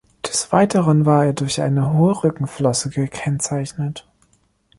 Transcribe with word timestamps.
Des 0.25 0.51
Weiteren 0.51 1.05
war 1.05 1.25
er 1.27 1.33
durch 1.33 1.61
eine 1.61 1.93
hohe 1.93 2.23
Rückenflosse 2.23 2.89
gekennzeichnet. 2.89 4.07